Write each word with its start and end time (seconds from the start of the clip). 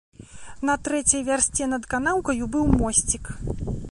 На 0.69 0.77
трэцяй 0.87 1.21
вярсце 1.27 1.67
над 1.75 1.83
канаўкаю 1.93 2.43
быў 2.55 2.65
мосцік. 2.83 3.23